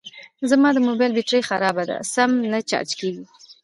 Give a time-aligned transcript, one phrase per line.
[0.49, 3.23] زما د موبایل بېټري خرابه ده سم نه چارج کېږي